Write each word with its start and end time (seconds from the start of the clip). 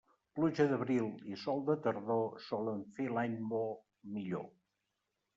Pluja 0.37 0.63
d'abril 0.69 1.09
i 1.31 1.35
sol 1.41 1.59
de 1.67 1.75
tardor 1.87 2.23
solen 2.45 2.81
fer 2.95 3.05
l'any 3.17 3.35
bo 3.53 3.61
millor. 4.15 4.49